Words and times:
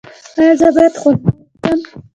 ایا 0.39 0.53
زه 0.59 0.67
باید 0.75 0.93
خرما 1.01 1.29
وخورم؟ 1.31 1.79